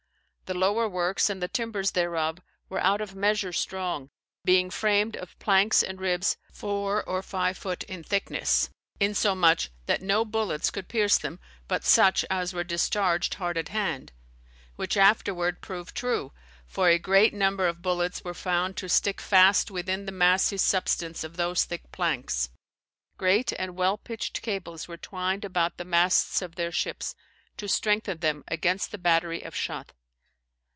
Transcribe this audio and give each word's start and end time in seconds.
The 0.51 0.57
lower 0.59 0.89
works 0.89 1.29
and 1.29 1.41
the 1.41 1.47
timbers 1.47 1.91
thereof 1.91 2.39
were 2.67 2.81
out 2.83 2.99
of 2.99 3.15
measure 3.15 3.53
strong, 3.53 4.09
being 4.43 4.69
framed 4.69 5.15
of 5.15 5.39
plankes 5.39 5.81
and 5.81 5.97
ribs 5.97 6.35
fours 6.51 7.05
or 7.07 7.21
five 7.23 7.57
foote 7.57 7.83
in 7.85 8.03
thicknesse, 8.03 8.69
insomuch 8.99 9.69
that 9.85 10.01
no 10.01 10.25
bullets 10.25 10.69
could 10.69 10.89
pierce 10.89 11.17
them, 11.17 11.39
but 11.69 11.85
such 11.85 12.25
as 12.29 12.53
were 12.53 12.65
discharged 12.65 13.35
hard 13.35 13.57
at 13.57 13.69
hand; 13.69 14.11
which 14.75 14.97
afterward 14.97 15.61
prooved 15.61 15.93
true, 15.95 16.33
for 16.67 16.89
a 16.89 16.99
great 16.99 17.33
number 17.33 17.65
of 17.65 17.81
bullets 17.81 18.21
were 18.25 18.33
found 18.33 18.75
to 18.75 18.87
sticke 18.89 19.21
fast 19.21 19.71
within 19.71 20.05
the 20.05 20.11
massie 20.11 20.57
substance 20.57 21.23
of 21.23 21.37
those 21.37 21.63
thicke 21.63 21.89
plankes. 21.93 22.49
Great 23.15 23.53
and 23.53 23.77
well 23.77 23.97
pitched 23.97 24.41
cables 24.41 24.85
were 24.85 24.97
twined 24.97 25.45
about 25.45 25.77
the 25.77 25.85
masts 25.85 26.41
of 26.41 26.55
their 26.55 26.71
shippes, 26.71 27.15
to 27.55 27.69
strengthen 27.69 28.17
them 28.17 28.43
against 28.49 28.91
the 28.91 28.97
battery 28.97 29.41
of 29.41 29.55
shot. 29.55 29.93